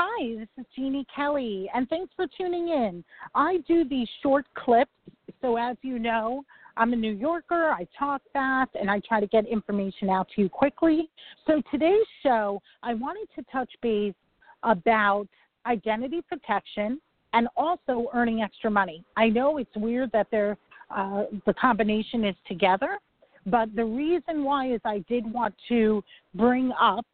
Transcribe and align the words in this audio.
Hi, 0.00 0.36
this 0.36 0.48
is 0.56 0.64
Jeannie 0.76 1.04
Kelly, 1.12 1.68
and 1.74 1.88
thanks 1.88 2.12
for 2.14 2.28
tuning 2.38 2.68
in. 2.68 3.02
I 3.34 3.56
do 3.66 3.84
these 3.84 4.06
short 4.22 4.46
clips, 4.54 4.92
so 5.40 5.56
as 5.56 5.76
you 5.82 5.98
know, 5.98 6.44
I'm 6.76 6.92
a 6.92 6.96
New 6.96 7.10
Yorker, 7.10 7.70
I 7.70 7.84
talk 7.98 8.22
fast, 8.32 8.70
and 8.80 8.88
I 8.88 9.00
try 9.00 9.18
to 9.18 9.26
get 9.26 9.44
information 9.46 10.08
out 10.08 10.28
to 10.36 10.42
you 10.42 10.48
quickly. 10.48 11.10
So 11.48 11.60
today's 11.72 12.06
show, 12.22 12.62
I 12.84 12.94
wanted 12.94 13.26
to 13.34 13.44
touch 13.50 13.68
base 13.82 14.14
about 14.62 15.26
identity 15.66 16.22
protection 16.28 17.00
and 17.32 17.48
also 17.56 18.06
earning 18.14 18.40
extra 18.40 18.70
money. 18.70 19.02
I 19.16 19.30
know 19.30 19.56
it's 19.58 19.74
weird 19.74 20.12
that 20.12 20.28
they're, 20.30 20.56
uh, 20.94 21.24
the 21.44 21.54
combination 21.54 22.24
is 22.24 22.36
together, 22.46 23.00
but 23.46 23.74
the 23.74 23.84
reason 23.84 24.44
why 24.44 24.72
is 24.72 24.80
I 24.84 25.04
did 25.08 25.26
want 25.26 25.56
to 25.70 26.04
bring 26.36 26.70
up 26.80 27.04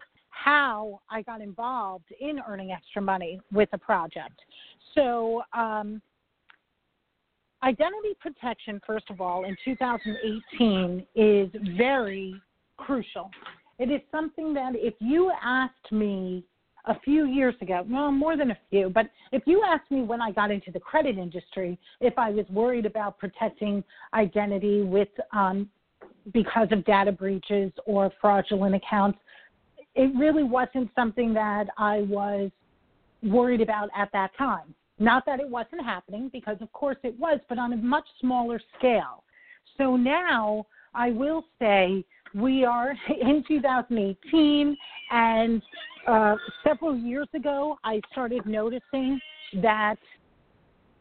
how 0.45 1.01
I 1.11 1.23
got 1.23 1.41
involved 1.41 2.05
in 2.21 2.41
earning 2.48 2.73
extra 2.73 3.01
money 3.01 3.41
with 3.53 3.69
a 3.73 3.79
project. 3.79 4.41
So, 4.95 5.42
um, 5.52 6.02
identity 7.62 8.15
protection, 8.20 8.80
first 8.87 9.06
of 9.11 9.20
all, 9.20 9.45
in 9.45 9.56
2018 9.65 11.06
is 11.15 11.48
very 11.77 12.34
crucial. 12.77 13.30
It 13.78 13.91
is 13.91 14.01
something 14.12 14.55
that 14.55 14.73
if 14.75 14.95
you 15.01 15.33
asked 15.42 15.91
me 15.91 16.45
a 16.87 16.98
few 17.01 17.27
years 17.27 17.55
ago, 17.62 17.84
well, 17.89 18.12
more 18.12 18.37
than 18.37 18.51
a 18.51 18.59
few, 18.70 18.91
but 18.91 19.06
if 19.33 19.42
you 19.47 19.62
asked 19.66 19.91
me 19.91 20.03
when 20.03 20.20
I 20.20 20.30
got 20.30 20.51
into 20.51 20.70
the 20.70 20.80
credit 20.80 21.16
industry 21.16 21.78
if 22.01 22.19
I 22.19 22.30
was 22.30 22.45
worried 22.51 22.84
about 22.84 23.19
protecting 23.19 23.83
identity 24.12 24.83
with 24.83 25.09
um, 25.33 25.70
because 26.33 26.69
of 26.70 26.84
data 26.84 27.12
breaches 27.12 27.73
or 27.87 28.11
fraudulent 28.20 28.75
accounts, 28.75 29.19
it 29.95 30.15
really 30.16 30.43
wasn't 30.43 30.91
something 30.95 31.33
that 31.34 31.66
I 31.79 32.01
was 32.03 32.51
worried 33.23 33.61
about 33.61 33.91
at 33.97 34.11
that 34.12 34.37
time. 34.37 34.75
Not 34.98 35.27
that 35.27 35.41
it 35.41 35.48
wasn't 35.48 35.84
happening, 35.84 36.31
because 36.33 36.56
of 36.61 36.73
course 36.73 36.97
it 37.03 37.19
was, 37.19 37.41
but 37.48 37.59
on 37.59 37.73
a 37.73 37.77
much 37.77 38.05
smaller 38.20 38.61
scale. 38.78 39.25
So 39.77 39.97
now 39.97 40.67
I 40.95 41.11
will 41.11 41.45
say 41.59 42.05
we 42.34 42.64
are 42.64 42.95
in 43.20 43.45
2018, 43.47 44.77
and 45.11 45.62
uh, 46.06 46.36
several 46.62 46.97
years 46.97 47.29
ago, 47.34 47.79
I 47.84 48.01
started 48.12 48.47
noticing 48.47 49.20
that 49.62 49.97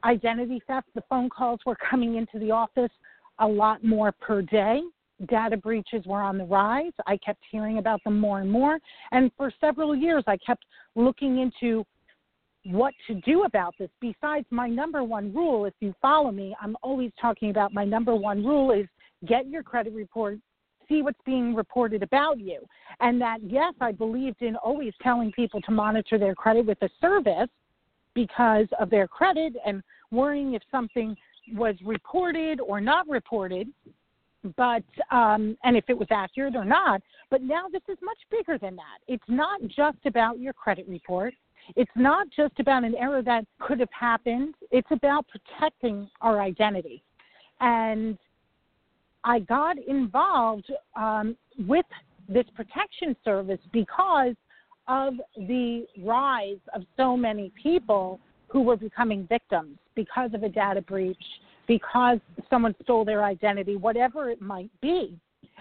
identity 0.04 0.62
theft, 0.68 0.88
the 0.96 1.04
phone 1.10 1.30
calls 1.30 1.60
were 1.66 1.78
coming 1.90 2.16
into 2.16 2.40
the 2.40 2.52
office 2.52 2.92
a 3.40 3.48
lot 3.48 3.84
more 3.84 4.12
per 4.12 4.42
day 4.42 4.82
data 5.28 5.58
breaches 5.58 6.06
were 6.06 6.22
on 6.22 6.38
the 6.38 6.46
rise. 6.46 6.92
I 7.08 7.18
kept 7.18 7.42
hearing 7.52 7.78
about 7.78 8.04
them 8.04 8.20
more 8.20 8.42
and 8.42 8.52
more. 8.52 8.80
And 9.12 9.32
for 9.38 9.52
several 9.60 9.96
years, 9.96 10.24
I 10.28 10.38
kept 10.38 10.66
looking 10.96 11.40
into 11.40 11.86
what 12.66 12.94
to 13.08 13.16
do 13.16 13.44
about 13.44 13.76
this. 13.78 13.90
Besides, 14.00 14.46
my 14.50 14.70
number 14.70 15.04
one 15.04 15.34
rule, 15.34 15.66
if 15.66 15.74
you 15.80 15.94
follow 16.02 16.32
me, 16.32 16.56
I'm 16.62 16.78
always 16.82 17.12
talking 17.20 17.50
about 17.50 17.74
my 17.74 17.84
number 17.84 18.16
one 18.16 18.44
rule 18.46 18.72
is 18.72 18.88
get 19.26 19.48
your 19.48 19.64
credit 19.64 19.94
report, 19.94 20.40
see 20.88 21.02
what's 21.02 21.20
being 21.26 21.54
reported 21.56 22.04
about 22.04 22.40
you. 22.40 22.66
And 23.00 23.20
that, 23.22 23.40
yes, 23.44 23.74
I 23.82 23.92
believed 23.92 24.42
in 24.42 24.56
always 24.58 24.94
telling 25.02 25.32
people 25.32 25.62
to 25.62 25.72
monitor 25.72 26.18
their 26.18 26.36
credit 26.36 26.66
with 26.66 26.82
a 26.82 26.90
service 27.02 27.50
because 28.14 28.68
of 28.80 28.90
their 28.90 29.08
credit 29.08 29.54
and 29.66 29.82
worrying 30.12 30.54
if 30.54 30.62
something 30.72 31.16
was 31.54 31.76
reported 31.84 32.62
or 32.62 32.80
not 32.80 33.08
reported 33.10 33.68
but 34.56 34.84
um, 35.12 35.58
and 35.64 35.76
if 35.78 35.86
it 35.88 35.98
was 35.98 36.08
accurate 36.12 36.56
or 36.56 36.66
not. 36.66 37.02
But 37.30 37.42
now 37.42 37.68
this 37.72 37.82
is 37.90 37.98
much 38.02 38.18
bigger 38.30 38.58
than 38.58 38.76
that. 38.76 39.00
It's 39.08 39.24
not 39.28 39.62
just 39.68 39.98
about 40.06 40.40
your 40.40 40.54
credit 40.54 40.88
report. 40.88 41.34
It's 41.76 41.92
not 41.96 42.28
just 42.36 42.60
about 42.60 42.84
an 42.84 42.96
error 42.96 43.22
that 43.22 43.46
could 43.60 43.80
have 43.80 43.90
happened. 43.98 44.56
It's 44.72 44.88
about 44.92 45.26
protecting 45.28 46.10
our 46.22 46.42
identity. 46.42 47.04
And 47.62 48.18
I 49.24 49.40
got 49.40 49.78
involved 49.78 50.72
um, 50.96 51.38
with 51.68 51.86
this 52.28 52.46
protection 52.56 53.16
service 53.24 53.60
because 53.72 54.36
of 54.88 55.14
the 55.38 55.86
rise 56.00 56.60
of 56.76 56.84
so 56.98 57.16
many 57.16 57.52
people 57.62 58.20
who 58.48 58.62
were 58.62 58.76
becoming 58.76 59.26
victims 59.28 59.78
because 59.96 60.32
of 60.34 60.44
a 60.44 60.50
data 60.50 60.82
breach 60.82 61.18
because 61.68 62.20
someone 62.50 62.76
stole 62.84 63.06
their 63.06 63.24
identity, 63.24 63.76
whatever 63.76 64.30
it 64.30 64.42
might 64.42 64.72
be. 64.82 65.18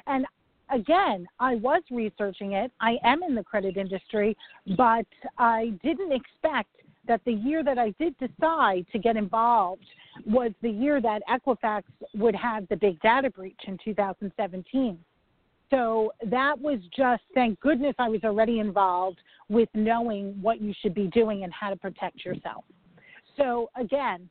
And 0.06 0.26
again, 0.70 1.26
I 1.38 1.56
was 1.56 1.82
researching 1.90 2.52
it. 2.52 2.72
I 2.80 2.96
am 3.04 3.22
in 3.22 3.34
the 3.34 3.44
credit 3.44 3.76
industry, 3.76 4.36
but 4.76 5.06
I 5.38 5.72
didn't 5.82 6.12
expect 6.12 6.70
that 7.06 7.20
the 7.24 7.32
year 7.32 7.64
that 7.64 7.78
I 7.78 7.90
did 7.98 8.14
decide 8.18 8.86
to 8.92 8.98
get 8.98 9.16
involved 9.16 9.84
was 10.24 10.52
the 10.62 10.70
year 10.70 11.00
that 11.00 11.22
Equifax 11.28 11.82
would 12.14 12.34
have 12.34 12.68
the 12.68 12.76
big 12.76 13.00
data 13.00 13.30
breach 13.30 13.58
in 13.66 13.78
2017. 13.84 14.98
So 15.70 16.12
that 16.26 16.60
was 16.60 16.78
just, 16.94 17.22
thank 17.34 17.58
goodness 17.60 17.94
I 17.98 18.08
was 18.08 18.20
already 18.24 18.60
involved 18.60 19.18
with 19.48 19.68
knowing 19.74 20.38
what 20.42 20.60
you 20.60 20.74
should 20.80 20.94
be 20.94 21.06
doing 21.08 21.44
and 21.44 21.52
how 21.52 21.70
to 21.70 21.76
protect 21.76 22.24
yourself. 22.24 22.64
So 23.36 23.70
again, 23.76 24.28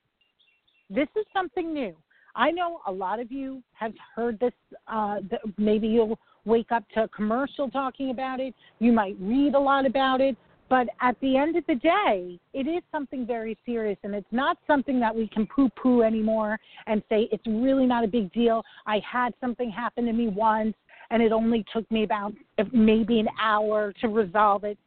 this 0.93 1.07
is 1.15 1.25
something 1.33 1.73
new. 1.73 1.95
I 2.35 2.51
know 2.51 2.81
a 2.87 2.91
lot 2.91 3.19
of 3.19 3.31
you 3.31 3.61
have 3.73 3.93
heard 4.15 4.39
this. 4.39 4.53
Uh, 4.87 5.17
maybe 5.57 5.87
you'll 5.87 6.17
wake 6.45 6.71
up 6.71 6.83
to 6.93 7.03
a 7.03 7.07
commercial 7.09 7.69
talking 7.69 8.09
about 8.09 8.39
it. 8.39 8.53
You 8.79 8.91
might 8.91 9.15
read 9.19 9.55
a 9.55 9.59
lot 9.59 9.85
about 9.85 10.21
it. 10.21 10.35
But 10.69 10.87
at 11.01 11.19
the 11.19 11.35
end 11.35 11.57
of 11.57 11.65
the 11.67 11.75
day, 11.75 12.39
it 12.53 12.65
is 12.65 12.81
something 12.93 13.27
very 13.27 13.57
serious, 13.65 13.97
and 14.03 14.15
it's 14.15 14.31
not 14.31 14.57
something 14.65 15.01
that 15.01 15.13
we 15.13 15.27
can 15.27 15.45
poo 15.45 15.69
poo 15.75 16.01
anymore 16.01 16.57
and 16.87 17.03
say 17.09 17.27
it's 17.33 17.45
really 17.45 17.85
not 17.85 18.05
a 18.05 18.07
big 18.07 18.31
deal. 18.31 18.63
I 18.87 18.99
had 18.99 19.33
something 19.41 19.69
happen 19.69 20.05
to 20.05 20.13
me 20.13 20.29
once, 20.29 20.73
and 21.09 21.21
it 21.21 21.33
only 21.33 21.65
took 21.73 21.91
me 21.91 22.05
about 22.05 22.33
maybe 22.71 23.19
an 23.19 23.27
hour 23.37 23.93
to 23.99 24.07
resolve 24.07 24.63
it. 24.63 24.77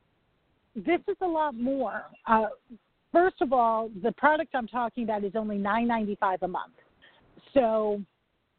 This 0.75 1.01
is 1.07 1.17
a 1.21 1.27
lot 1.27 1.55
more. 1.55 2.05
Uh, 2.27 2.47
First 3.15 3.41
of 3.41 3.53
all, 3.53 3.91
the 4.03 4.11
product 4.13 4.57
I'm 4.57 4.67
talking 4.67 5.05
about 5.05 5.23
is 5.23 5.33
only 5.37 5.57
$9.95 5.57 6.43
a 6.43 6.49
month. 6.49 6.73
So, 7.55 8.03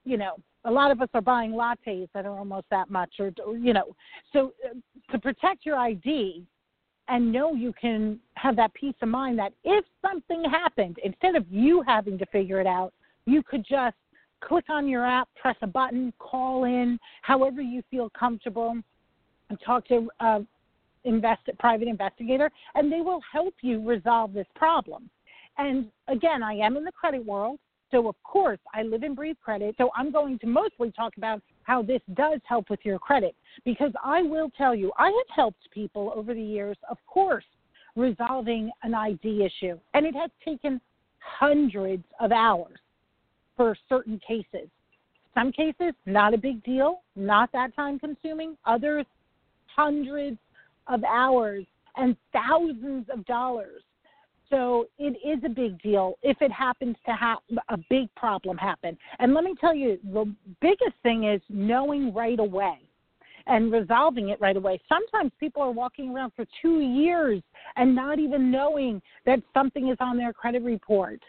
you 0.06 0.16
know, 0.16 0.38
a 0.64 0.72
lot 0.72 0.92
of 0.92 1.02
us 1.02 1.10
are 1.14 1.22
buying 1.22 1.52
lattes 1.52 2.08
that 2.14 2.26
are 2.26 2.38
almost 2.38 2.66
that 2.72 2.90
much, 2.90 3.12
or, 3.20 3.34
or 3.46 3.58
you 3.58 3.74
know, 3.74 3.94
so 4.32 4.54
uh, 4.66 4.74
to 5.12 5.20
protect 5.20 5.66
your 5.66 5.76
ID 5.76 6.46
and 7.10 7.32
know 7.34 7.54
you 7.54 7.74
can 7.80 8.18
have 8.36 8.56
that 8.56 8.74
peace 8.74 8.96
of 9.02 9.10
mind 9.10 9.38
that 9.40 9.52
if 9.66 9.84
something 10.02 10.46
happened, 10.50 10.96
instead 11.04 11.36
of 11.36 11.46
you 11.52 11.84
having 11.86 12.18
to 12.18 12.26
figure 12.28 12.62
it 12.62 12.66
out, 12.66 12.94
you 13.26 13.44
could 13.44 13.66
just 13.70 13.98
click 14.42 14.66
on 14.70 14.88
your 14.88 15.06
app, 15.06 15.28
press 15.36 15.58
a 15.64 15.68
button, 15.68 16.14
call 16.18 16.64
in, 16.64 16.98
however 17.24 17.62
you 17.62 17.84
feel 17.92 18.10
comfortable, 18.18 18.78
and 19.50 19.60
talk 19.66 19.86
to 19.90 20.10
uh, 20.22 20.40
invest, 21.06 21.42
private 21.60 21.88
investigator, 21.88 22.52
and 22.76 22.92
they 22.92 23.02
will 23.02 23.22
help 23.32 23.54
you 23.62 23.86
resolve 23.88 24.34
this 24.34 24.48
problem. 24.56 25.10
And 25.58 25.88
again, 26.08 26.44
I 26.44 26.54
am 26.54 26.76
in 26.76 26.84
the 26.84 26.92
credit 26.92 27.26
world, 27.26 27.60
so 27.92 28.10
of 28.10 28.16
course 28.24 28.60
I 28.74 28.84
live 28.84 29.04
and 29.04 29.16
breathe 29.16 29.38
credit. 29.44 29.76
So 29.78 29.90
I'm 29.96 30.12
going 30.12 30.38
to 30.40 30.48
mostly 30.48 30.92
talk 30.92 31.16
about 31.18 31.42
how 31.64 31.82
this 31.82 32.02
does 32.14 32.40
help 32.44 32.70
with 32.70 32.80
your 32.84 33.00
credit 33.00 33.36
because 33.64 33.92
I 34.04 34.22
will 34.22 34.52
tell 34.58 34.76
you, 34.76 34.92
I 34.98 35.06
have 35.06 35.36
helped 35.36 35.70
people 35.72 36.12
over 36.16 36.34
the 36.34 36.42
years, 36.42 36.78
of 36.90 36.98
course, 37.08 37.46
resolving 37.96 38.70
an 38.84 38.94
ID 38.94 39.46
issue, 39.46 39.80
and 39.94 40.06
it 40.06 40.16
has 40.16 40.30
taken 40.44 40.82
hundreds 41.20 42.04
of 42.20 42.32
hours 42.32 42.78
for 43.56 43.78
certain 43.88 44.20
cases. 44.28 44.68
Some 45.34 45.52
cases, 45.52 45.94
not 46.06 46.34
a 46.34 46.38
big 46.38 46.64
deal, 46.64 47.02
not 47.16 47.52
that 47.52 47.76
time 47.76 48.00
consuming. 48.00 48.58
Others, 48.66 49.06
hundreds 49.68 50.38
of 50.88 51.04
hours 51.04 51.66
and 51.98 52.16
thousands 52.34 53.08
of 53.12 53.26
dollars. 53.26 53.82
So 54.50 54.86
it 55.00 55.18
is 55.26 55.44
a 55.44 55.50
big 55.50 55.82
deal 55.82 56.16
if 56.22 56.38
it 56.42 56.52
happens 56.52 56.96
to 57.06 57.14
have 57.14 57.40
a 57.70 57.78
big 57.90 58.14
problem 58.16 58.58
happen. 58.58 58.98
And 59.20 59.34
let 59.34 59.44
me 59.44 59.56
tell 59.60 59.74
you, 59.74 59.98
the 60.14 60.32
biggest 60.62 60.96
thing 61.04 61.24
is 61.24 61.42
knowing 61.50 62.14
right 62.14 62.40
away 62.40 62.80
and 63.48 63.72
resolving 63.72 64.30
it 64.30 64.40
right 64.40 64.58
away. 64.58 64.80
Sometimes 64.88 65.32
people 65.40 65.62
are 65.62 65.72
walking 65.72 66.10
around 66.10 66.32
for 66.36 66.46
two 66.62 66.80
years 66.80 67.42
and 67.76 67.96
not 67.96 68.20
even 68.20 68.52
knowing 68.52 69.02
that 69.26 69.40
something 69.54 69.90
is 69.90 69.98
on 70.00 70.18
their 70.18 70.34
credit 70.34 70.64
report. 70.64 71.22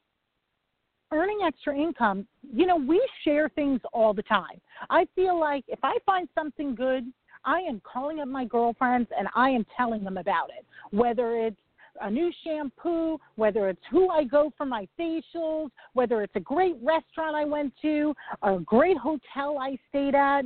earning 1.11 1.39
extra 1.45 1.75
income, 1.75 2.27
you 2.53 2.65
know, 2.65 2.77
we 2.77 3.01
share 3.23 3.49
things 3.49 3.81
all 3.93 4.13
the 4.13 4.23
time. 4.23 4.61
I 4.89 5.07
feel 5.15 5.39
like 5.39 5.65
if 5.67 5.79
I 5.83 5.97
find 6.05 6.27
something 6.35 6.75
good, 6.75 7.11
I 7.43 7.59
am 7.59 7.81
calling 7.81 8.19
up 8.19 8.27
my 8.27 8.45
girlfriends 8.45 9.09
and 9.17 9.27
I 9.35 9.49
am 9.49 9.65
telling 9.75 10.03
them 10.03 10.17
about 10.17 10.49
it. 10.49 10.65
Whether 10.95 11.35
it's 11.37 11.57
a 11.99 12.09
new 12.09 12.31
shampoo, 12.43 13.19
whether 13.35 13.69
it's 13.69 13.81
who 13.89 14.09
I 14.09 14.23
go 14.23 14.51
for 14.57 14.65
my 14.65 14.87
facials, 14.99 15.69
whether 15.93 16.21
it's 16.21 16.35
a 16.35 16.39
great 16.39 16.75
restaurant 16.81 17.35
I 17.35 17.45
went 17.45 17.73
to, 17.81 18.13
a 18.43 18.59
great 18.59 18.97
hotel 18.97 19.57
I 19.59 19.77
stayed 19.89 20.15
at. 20.15 20.43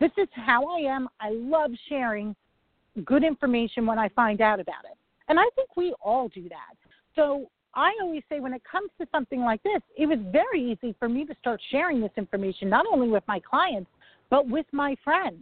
This 0.00 0.10
is 0.16 0.28
how 0.32 0.66
I 0.66 0.80
am. 0.80 1.08
I 1.20 1.30
love 1.30 1.70
sharing 1.88 2.34
good 3.04 3.22
information 3.22 3.86
when 3.86 3.98
I 3.98 4.08
find 4.10 4.40
out 4.40 4.60
about 4.60 4.84
it. 4.84 4.96
And 5.28 5.38
I 5.38 5.44
think 5.54 5.76
we 5.76 5.94
all 6.00 6.28
do 6.28 6.48
that. 6.48 6.76
So 7.14 7.46
I 7.74 7.92
always 8.02 8.22
say 8.28 8.40
when 8.40 8.52
it 8.52 8.62
comes 8.70 8.90
to 9.00 9.06
something 9.12 9.40
like 9.40 9.62
this, 9.62 9.80
it 9.96 10.06
was 10.06 10.18
very 10.32 10.72
easy 10.72 10.94
for 10.98 11.08
me 11.08 11.24
to 11.26 11.34
start 11.40 11.60
sharing 11.70 12.00
this 12.00 12.10
information, 12.16 12.68
not 12.68 12.86
only 12.90 13.08
with 13.08 13.22
my 13.28 13.40
clients, 13.40 13.90
but 14.28 14.48
with 14.48 14.66
my 14.72 14.96
friends. 15.04 15.38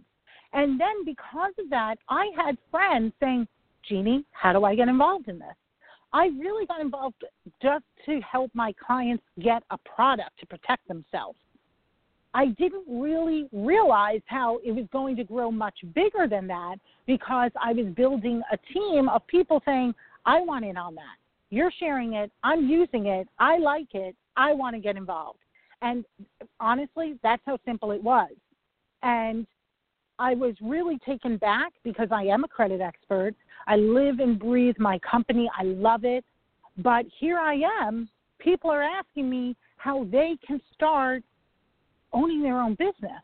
And 0.52 0.80
then 0.80 1.04
because 1.04 1.52
of 1.58 1.70
that, 1.70 1.96
I 2.08 2.30
had 2.36 2.56
friends 2.70 3.12
saying, 3.20 3.46
Jeannie, 3.86 4.24
how 4.32 4.52
do 4.52 4.64
I 4.64 4.74
get 4.74 4.88
involved 4.88 5.28
in 5.28 5.38
this? 5.38 5.54
I 6.12 6.30
really 6.38 6.66
got 6.66 6.80
involved 6.80 7.22
just 7.62 7.84
to 8.06 8.20
help 8.20 8.50
my 8.54 8.72
clients 8.84 9.22
get 9.42 9.62
a 9.70 9.78
product 9.78 10.38
to 10.40 10.46
protect 10.46 10.88
themselves. 10.88 11.38
I 12.34 12.46
didn't 12.46 12.84
really 12.88 13.48
realize 13.52 14.20
how 14.26 14.58
it 14.64 14.72
was 14.72 14.86
going 14.92 15.16
to 15.16 15.24
grow 15.24 15.50
much 15.50 15.74
bigger 15.94 16.26
than 16.28 16.46
that 16.48 16.76
because 17.06 17.50
I 17.60 17.72
was 17.72 17.86
building 17.94 18.42
a 18.52 18.56
team 18.72 19.08
of 19.08 19.26
people 19.26 19.62
saying, 19.64 19.94
I 20.26 20.40
want 20.40 20.64
in 20.64 20.76
on 20.76 20.94
that. 20.94 21.16
You're 21.50 21.72
sharing 21.78 22.14
it. 22.14 22.30
I'm 22.44 22.68
using 22.68 23.06
it. 23.06 23.28
I 23.38 23.58
like 23.58 23.94
it. 23.94 24.14
I 24.36 24.52
want 24.52 24.76
to 24.76 24.80
get 24.80 24.96
involved. 24.96 25.38
And 25.80 26.04
honestly, 26.60 27.18
that's 27.22 27.42
how 27.46 27.58
simple 27.64 27.92
it 27.92 28.02
was. 28.02 28.30
And 29.02 29.46
I 30.18 30.34
was 30.34 30.54
really 30.60 30.98
taken 31.06 31.36
back 31.36 31.72
because 31.84 32.08
I 32.10 32.24
am 32.24 32.44
a 32.44 32.48
credit 32.48 32.80
expert. 32.80 33.34
I 33.66 33.76
live 33.76 34.18
and 34.18 34.38
breathe 34.38 34.76
my 34.78 34.98
company. 34.98 35.48
I 35.58 35.64
love 35.64 36.04
it. 36.04 36.24
But 36.78 37.06
here 37.18 37.38
I 37.38 37.60
am. 37.82 38.08
People 38.38 38.70
are 38.70 38.82
asking 38.82 39.28
me 39.28 39.56
how 39.76 40.04
they 40.10 40.36
can 40.46 40.60
start 40.74 41.22
owning 42.12 42.42
their 42.42 42.60
own 42.60 42.74
business. 42.74 43.22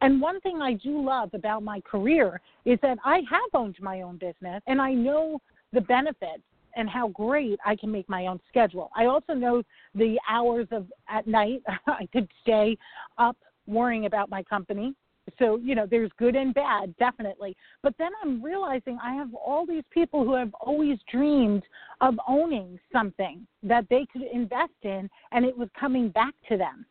And 0.00 0.20
one 0.20 0.40
thing 0.40 0.60
I 0.60 0.74
do 0.74 1.02
love 1.02 1.30
about 1.32 1.62
my 1.62 1.80
career 1.80 2.40
is 2.64 2.78
that 2.82 2.98
I 3.04 3.18
have 3.30 3.54
owned 3.54 3.76
my 3.80 4.02
own 4.02 4.16
business 4.16 4.62
and 4.66 4.80
I 4.80 4.92
know 4.94 5.40
the 5.72 5.80
benefits 5.80 6.42
and 6.74 6.88
how 6.88 7.08
great 7.08 7.58
I 7.64 7.76
can 7.76 7.90
make 7.90 8.08
my 8.08 8.26
own 8.26 8.40
schedule. 8.48 8.90
I 8.96 9.06
also 9.06 9.34
know 9.34 9.62
the 9.94 10.18
hours 10.28 10.66
of 10.72 10.86
at 11.08 11.26
night 11.26 11.62
I 11.86 12.08
could 12.12 12.28
stay 12.42 12.76
up 13.18 13.36
worrying 13.66 14.06
about 14.06 14.30
my 14.30 14.42
company. 14.42 14.94
So, 15.38 15.56
you 15.56 15.74
know, 15.74 15.86
there's 15.88 16.10
good 16.18 16.34
and 16.34 16.52
bad, 16.52 16.96
definitely. 16.96 17.56
But 17.82 17.94
then 17.98 18.10
I'm 18.22 18.42
realizing 18.42 18.98
I 19.02 19.14
have 19.14 19.32
all 19.34 19.64
these 19.66 19.84
people 19.90 20.24
who 20.24 20.34
have 20.34 20.52
always 20.54 20.98
dreamed 21.10 21.62
of 22.00 22.14
owning 22.28 22.78
something 22.92 23.46
that 23.62 23.86
they 23.88 24.06
could 24.12 24.22
invest 24.32 24.72
in 24.82 25.08
and 25.30 25.44
it 25.44 25.56
was 25.56 25.68
coming 25.78 26.08
back 26.08 26.34
to 26.48 26.56
them. 26.56 26.84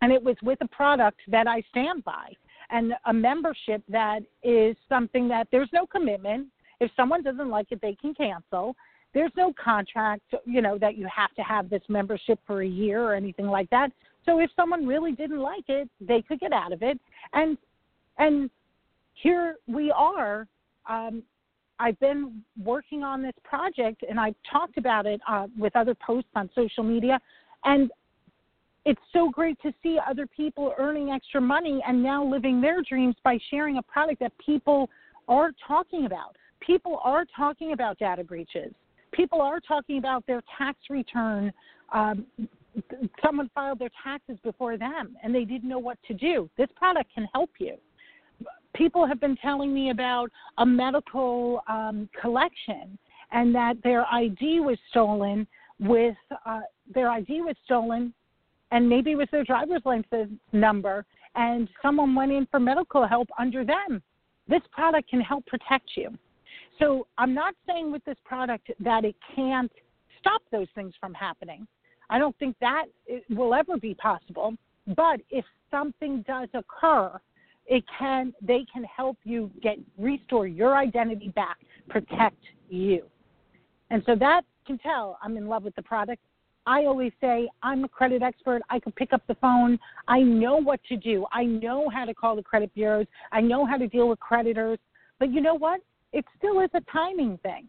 And 0.00 0.12
it 0.12 0.22
was 0.22 0.36
with 0.42 0.58
a 0.62 0.68
product 0.68 1.20
that 1.28 1.46
I 1.46 1.62
stand 1.70 2.04
by 2.04 2.32
and 2.70 2.94
a 3.06 3.12
membership 3.12 3.82
that 3.88 4.20
is 4.42 4.76
something 4.88 5.28
that 5.28 5.48
there's 5.50 5.70
no 5.72 5.86
commitment. 5.86 6.46
If 6.80 6.90
someone 6.96 7.22
doesn't 7.22 7.48
like 7.48 7.66
it, 7.70 7.80
they 7.82 7.96
can 8.00 8.14
cancel 8.14 8.76
there's 9.14 9.32
no 9.36 9.52
contract, 9.52 10.22
you 10.44 10.60
know, 10.60 10.78
that 10.78 10.96
you 10.96 11.08
have 11.14 11.34
to 11.34 11.42
have 11.42 11.70
this 11.70 11.82
membership 11.88 12.38
for 12.46 12.62
a 12.62 12.68
year 12.68 13.02
or 13.02 13.14
anything 13.14 13.46
like 13.46 13.70
that. 13.70 13.90
So 14.28 14.40
if 14.40 14.50
someone 14.56 14.86
really 14.86 15.12
didn't 15.12 15.40
like 15.40 15.64
it, 15.68 15.88
they 16.00 16.20
could 16.20 16.38
get 16.38 16.52
out 16.52 16.72
of 16.72 16.82
it. 16.82 17.00
And 17.32 17.56
and 18.18 18.50
here 19.14 19.56
we 19.66 19.90
are. 19.90 20.46
Um, 20.88 21.22
I've 21.80 21.98
been 22.00 22.42
working 22.62 23.02
on 23.02 23.22
this 23.22 23.34
project, 23.42 24.04
and 24.08 24.20
I've 24.20 24.34
talked 24.50 24.76
about 24.76 25.06
it 25.06 25.20
uh, 25.26 25.46
with 25.56 25.74
other 25.76 25.94
posts 25.94 26.30
on 26.34 26.50
social 26.54 26.82
media, 26.82 27.18
and 27.64 27.90
it's 28.84 29.00
so 29.12 29.30
great 29.30 29.60
to 29.62 29.72
see 29.82 29.98
other 30.06 30.26
people 30.26 30.74
earning 30.78 31.10
extra 31.10 31.40
money 31.40 31.80
and 31.86 32.02
now 32.02 32.24
living 32.24 32.60
their 32.60 32.82
dreams 32.82 33.14
by 33.22 33.38
sharing 33.50 33.78
a 33.78 33.82
product 33.82 34.20
that 34.20 34.32
people 34.44 34.90
are 35.28 35.52
talking 35.66 36.04
about. 36.04 36.36
People 36.60 37.00
are 37.02 37.24
talking 37.36 37.72
about 37.72 37.98
data 37.98 38.24
breaches 38.24 38.74
people 39.12 39.40
are 39.40 39.60
talking 39.60 39.98
about 39.98 40.26
their 40.26 40.42
tax 40.56 40.78
return. 40.90 41.52
Um, 41.92 42.26
someone 43.22 43.50
filed 43.54 43.78
their 43.78 43.90
taxes 44.02 44.38
before 44.42 44.76
them 44.76 45.16
and 45.22 45.34
they 45.34 45.44
didn't 45.44 45.68
know 45.68 45.78
what 45.78 45.98
to 46.06 46.14
do. 46.14 46.48
This 46.56 46.68
product 46.76 47.12
can 47.14 47.26
help 47.34 47.50
you. 47.58 47.76
People 48.74 49.06
have 49.06 49.20
been 49.20 49.36
telling 49.36 49.72
me 49.72 49.90
about 49.90 50.30
a 50.58 50.66
medical 50.66 51.62
um, 51.68 52.08
collection 52.20 52.98
and 53.32 53.54
that 53.54 53.76
their 53.82 54.06
ID 54.12 54.60
was 54.60 54.78
stolen 54.90 55.46
with 55.80 56.16
uh, 56.46 56.60
their 56.94 57.10
ID 57.10 57.40
was 57.42 57.56
stolen 57.64 58.12
and 58.70 58.88
maybe 58.88 59.12
it 59.12 59.16
was 59.16 59.28
their 59.32 59.44
driver's 59.44 59.82
license 59.84 60.32
number 60.52 61.04
and 61.34 61.68
someone 61.80 62.14
went 62.14 62.32
in 62.32 62.46
for 62.50 62.60
medical 62.60 63.06
help 63.06 63.28
under 63.38 63.64
them. 63.64 64.02
This 64.48 64.62
product 64.72 65.08
can 65.10 65.20
help 65.20 65.46
protect 65.46 65.90
you. 65.96 66.10
So 66.78 67.06
I'm 67.16 67.34
not 67.34 67.54
saying 67.66 67.90
with 67.90 68.04
this 68.04 68.16
product 68.24 68.70
that 68.80 69.04
it 69.04 69.16
can't 69.34 69.70
stop 70.18 70.42
those 70.50 70.68
things 70.74 70.94
from 71.00 71.14
happening. 71.14 71.66
I 72.10 72.18
don't 72.18 72.36
think 72.38 72.56
that 72.60 72.86
will 73.30 73.54
ever 73.54 73.76
be 73.76 73.94
possible. 73.94 74.54
But 74.96 75.20
if 75.30 75.44
something 75.70 76.24
does 76.26 76.48
occur, 76.54 77.18
it 77.66 77.84
can 77.98 78.32
they 78.40 78.64
can 78.72 78.84
help 78.84 79.18
you 79.24 79.50
get 79.62 79.78
restore 79.98 80.46
your 80.46 80.76
identity 80.76 81.28
back, 81.34 81.58
protect 81.88 82.42
you. 82.70 83.04
And 83.90 84.02
so 84.06 84.14
that 84.16 84.42
can 84.66 84.78
tell 84.78 85.18
I'm 85.22 85.36
in 85.36 85.46
love 85.46 85.64
with 85.64 85.76
the 85.76 85.82
product. 85.82 86.22
I 86.66 86.84
always 86.84 87.12
say 87.20 87.48
I'm 87.62 87.84
a 87.84 87.88
credit 87.88 88.22
expert. 88.22 88.60
I 88.68 88.78
can 88.78 88.92
pick 88.92 89.12
up 89.12 89.22
the 89.26 89.34
phone. 89.36 89.78
I 90.06 90.20
know 90.20 90.56
what 90.56 90.80
to 90.88 90.96
do. 90.96 91.26
I 91.32 91.44
know 91.44 91.88
how 91.88 92.04
to 92.04 92.12
call 92.12 92.36
the 92.36 92.42
credit 92.42 92.74
bureaus. 92.74 93.06
I 93.32 93.40
know 93.40 93.64
how 93.64 93.78
to 93.78 93.88
deal 93.88 94.08
with 94.08 94.20
creditors. 94.20 94.78
But 95.18 95.32
you 95.32 95.40
know 95.40 95.54
what? 95.54 95.80
it 96.12 96.24
still 96.36 96.60
is 96.60 96.70
a 96.74 96.80
timing 96.92 97.38
thing. 97.42 97.66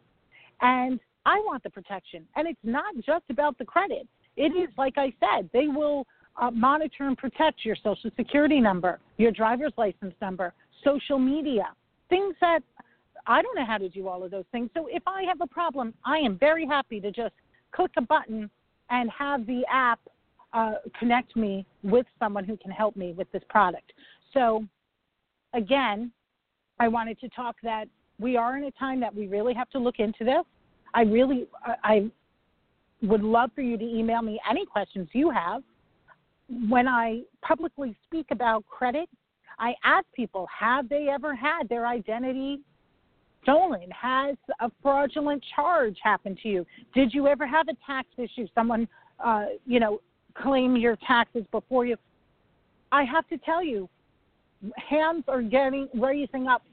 And 0.61 0.99
I 1.25 1.39
want 1.45 1.63
the 1.63 1.69
protection. 1.69 2.25
And 2.35 2.47
it's 2.47 2.59
not 2.63 2.95
just 3.05 3.25
about 3.29 3.57
the 3.57 3.65
credit. 3.65 4.07
It 4.39 4.53
is, 4.55 4.69
like 4.77 4.93
I 4.97 5.13
said, 5.19 5.49
they 5.51 5.67
will 5.67 6.07
uh, 6.37 6.49
monitor 6.49 7.07
and 7.07 7.17
protect 7.17 7.65
your 7.65 7.75
social 7.75 8.09
security 8.15 8.61
number, 8.61 8.99
your 9.17 9.31
driver's 9.31 9.73
license 9.77 10.15
number, 10.21 10.53
social 10.81 11.19
media, 11.19 11.73
things 12.07 12.35
that 12.39 12.61
I 13.27 13.41
don't 13.41 13.53
know 13.57 13.65
how 13.65 13.77
to 13.77 13.89
do 13.89 14.07
all 14.07 14.23
of 14.23 14.31
those 14.31 14.45
things. 14.53 14.69
So 14.73 14.87
if 14.89 15.03
I 15.05 15.23
have 15.23 15.41
a 15.41 15.47
problem, 15.47 15.93
I 16.05 16.19
am 16.19 16.37
very 16.37 16.65
happy 16.65 17.01
to 17.01 17.11
just 17.11 17.33
click 17.73 17.91
a 17.97 18.01
button 18.01 18.49
and 18.89 19.11
have 19.11 19.45
the 19.45 19.63
app 19.69 19.99
uh, 20.53 20.75
connect 20.97 21.35
me 21.35 21.65
with 21.83 22.05
someone 22.17 22.45
who 22.45 22.55
can 22.55 22.71
help 22.71 22.95
me 22.95 23.11
with 23.11 23.29
this 23.33 23.43
product. 23.49 23.91
So, 24.33 24.63
again, 25.53 26.11
I 26.79 26.87
wanted 26.87 27.19
to 27.19 27.29
talk 27.29 27.57
that 27.61 27.89
we 28.19 28.37
are 28.37 28.57
in 28.57 28.63
a 28.63 28.71
time 28.71 29.01
that 29.01 29.13
we 29.13 29.27
really 29.27 29.53
have 29.53 29.69
to 29.71 29.79
look 29.79 29.99
into 29.99 30.23
this. 30.23 30.45
I 30.93 31.01
really, 31.01 31.45
I 31.83 32.09
would 33.01 33.23
love 33.23 33.51
for 33.55 33.61
you 33.61 33.77
to 33.77 33.83
email 33.83 34.21
me 34.21 34.39
any 34.49 34.65
questions 34.65 35.07
you 35.13 35.29
have. 35.29 35.63
When 36.69 36.87
I 36.87 37.21
publicly 37.41 37.95
speak 38.05 38.27
about 38.31 38.65
credit, 38.67 39.07
I 39.59 39.73
ask 39.83 40.05
people, 40.15 40.47
have 40.57 40.89
they 40.89 41.07
ever 41.09 41.35
had 41.35 41.69
their 41.69 41.85
identity 41.85 42.59
stolen? 43.43 43.89
Has 43.91 44.35
a 44.59 44.71
fraudulent 44.81 45.43
charge 45.55 45.97
happened 46.03 46.39
to 46.43 46.49
you? 46.49 46.65
Did 46.93 47.13
you 47.13 47.27
ever 47.27 47.45
have 47.45 47.67
a 47.67 47.75
tax 47.85 48.07
issue? 48.17 48.47
Someone, 48.55 48.87
uh, 49.23 49.45
you 49.65 49.79
know, 49.79 50.01
claim 50.33 50.75
your 50.75 50.97
taxes 51.07 51.43
before 51.51 51.85
you? 51.85 51.97
I 52.91 53.03
have 53.03 53.27
to 53.27 53.37
tell 53.37 53.63
you, 53.63 53.87
hands 54.89 55.23
are 55.27 55.41
getting 55.41 55.87
raising 55.93 56.47
up 56.47 56.63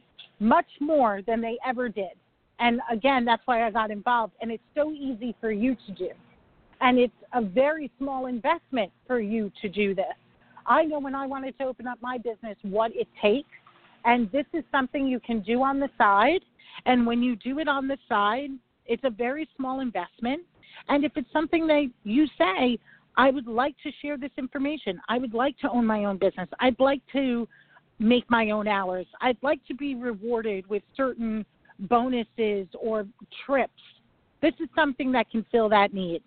much 0.41 0.67
more 0.81 1.21
than 1.27 1.41
they 1.41 1.59
ever 1.67 1.89
did. 1.89 2.13
And 2.59 2.81
again, 2.91 3.25
that's 3.25 3.43
why 3.45 3.67
I 3.67 3.71
got 3.71 3.91
involved. 3.91 4.33
And 4.41 4.51
it's 4.51 4.63
so 4.75 4.93
easy 4.93 5.35
for 5.41 5.51
you 5.51 5.77
to 5.87 5.93
do. 5.93 6.11
And 6.81 6.99
it's 6.99 7.13
a 7.33 7.43
very 7.43 7.91
small 7.99 8.27
investment 8.27 8.93
for 9.07 9.21
you 9.21 9.51
to 9.63 9.69
do 9.69 9.95
this. 9.95 10.05
I 10.67 10.85
know 10.85 10.99
when 10.99 11.15
I 11.15 11.27
wanted 11.27 11.57
to 11.59 11.65
open 11.65 11.87
up 11.87 11.99
my 12.01 12.19
business 12.19 12.57
what 12.63 12.91
it 12.95 13.09
takes. 13.23 13.49
And 14.05 14.31
this 14.31 14.47
is 14.53 14.65
something 14.71 15.07
you 15.07 15.21
can 15.21 15.41
do 15.41 15.63
on 15.63 15.81
the 15.81 15.89
side. 15.99 16.41
And 16.87 17.07
when 17.07 17.23
you 17.23 17.37
do 17.37 17.59
it 17.59 17.69
on 17.69 17.89
the 17.89 17.99
side, 18.09 18.51
it's 18.87 19.03
a 19.05 19.11
very 19.11 19.49
small 19.57 19.81
investment. 19.81 20.43
And 20.89 21.05
if 21.05 21.13
it's 21.17 21.33
something 21.33 21.67
that 21.67 21.89
you 22.05 22.27
say, 22.39 22.79
I 23.17 23.31
would 23.31 23.47
like 23.47 23.75
to 23.83 23.91
share 24.03 24.17
this 24.19 24.31
information, 24.37 25.01
I 25.09 25.19
would 25.19 25.35
like 25.35 25.59
to 25.59 25.71
own 25.71 25.87
my 25.87 26.05
own 26.05 26.19
business, 26.19 26.49
I'd 26.61 26.79
like 26.79 27.01
to 27.13 27.49
make 27.99 28.31
my 28.31 28.51
own 28.51 28.69
hours, 28.69 29.07
I'd 29.23 29.39
like 29.43 29.65
to 29.69 29.75
be 29.75 29.95
rewarded 29.95 30.69
with 30.69 30.83
certain 30.97 31.47
bonuses 31.81 32.67
or 32.79 33.07
trips. 33.45 33.73
This 34.43 34.55
is 34.61 34.69
something 34.75 35.13
that 35.13 35.31
can 35.31 35.45
fill 35.51 35.69
that 35.71 35.93
need. 35.93 36.23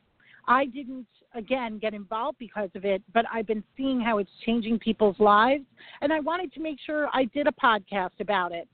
I 0.47 0.65
didn't 0.65 1.07
again 1.35 1.77
get 1.77 1.93
involved 1.93 2.39
because 2.39 2.69
of 2.75 2.85
it, 2.85 3.03
but 3.13 3.25
I've 3.31 3.45
been 3.45 3.63
seeing 3.77 4.01
how 4.01 4.17
it's 4.17 4.31
changing 4.45 4.79
people's 4.79 5.19
lives 5.19 5.63
and 6.01 6.11
I 6.11 6.19
wanted 6.19 6.51
to 6.53 6.59
make 6.59 6.77
sure 6.85 7.07
I 7.13 7.25
did 7.25 7.47
a 7.47 7.51
podcast 7.51 8.19
about 8.19 8.51
it 8.51 8.67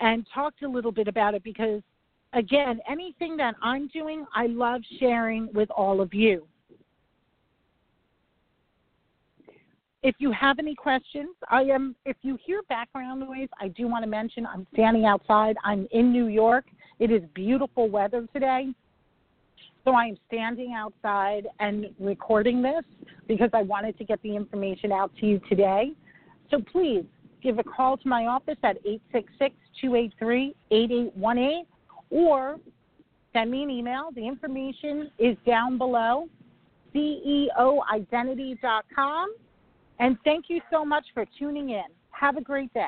and 0.00 0.26
talked 0.34 0.62
a 0.62 0.68
little 0.68 0.92
bit 0.92 1.08
about 1.08 1.34
it 1.34 1.42
because 1.42 1.82
again, 2.34 2.80
anything 2.88 3.36
that 3.38 3.54
I'm 3.62 3.88
doing, 3.88 4.26
I 4.34 4.46
love 4.46 4.82
sharing 4.98 5.48
with 5.54 5.70
all 5.70 6.00
of 6.00 6.12
you. 6.12 6.46
If 10.04 10.14
you 10.18 10.30
have 10.32 10.58
any 10.58 10.74
questions, 10.74 11.30
I 11.48 11.62
am 11.62 11.96
if 12.04 12.18
you 12.20 12.36
hear 12.44 12.60
background 12.68 13.20
noise, 13.20 13.48
I 13.58 13.68
do 13.68 13.88
want 13.88 14.04
to 14.04 14.08
mention 14.08 14.44
I'm 14.44 14.66
standing 14.74 15.06
outside. 15.06 15.56
I'm 15.64 15.88
in 15.92 16.12
New 16.12 16.26
York. 16.26 16.66
It 16.98 17.10
is 17.10 17.22
beautiful 17.34 17.88
weather 17.88 18.28
today. 18.34 18.66
So 19.82 19.92
I 19.92 20.04
am 20.04 20.18
standing 20.26 20.74
outside 20.76 21.46
and 21.58 21.86
recording 21.98 22.60
this 22.60 22.84
because 23.26 23.48
I 23.54 23.62
wanted 23.62 23.96
to 23.96 24.04
get 24.04 24.20
the 24.20 24.36
information 24.36 24.92
out 24.92 25.10
to 25.20 25.26
you 25.26 25.40
today. 25.48 25.92
So 26.50 26.60
please 26.70 27.06
give 27.42 27.58
a 27.58 27.64
call 27.64 27.96
to 27.96 28.06
my 28.06 28.26
office 28.26 28.58
at 28.62 28.76
866 28.84 29.54
283 29.80 30.54
8818 30.70 31.64
or 32.10 32.56
send 33.32 33.50
me 33.50 33.62
an 33.62 33.70
email. 33.70 34.10
The 34.14 34.28
information 34.28 35.10
is 35.18 35.38
down 35.46 35.78
below 35.78 36.28
ceoidentity.com. 36.94 39.34
And 39.98 40.16
thank 40.24 40.46
you 40.48 40.60
so 40.70 40.84
much 40.84 41.04
for 41.14 41.24
tuning 41.38 41.70
in. 41.70 41.84
Have 42.10 42.36
a 42.36 42.40
great 42.40 42.72
day. 42.74 42.80